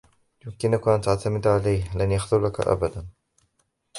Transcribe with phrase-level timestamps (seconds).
[0.45, 1.97] يمكنك أن تعتمد عليه.
[1.97, 3.05] لن يخذلك أبدًا.